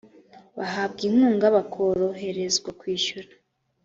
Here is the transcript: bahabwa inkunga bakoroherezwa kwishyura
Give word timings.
bahabwa 0.57 1.01
inkunga 1.09 1.45
bakoroherezwa 1.55 2.69
kwishyura 2.79 3.29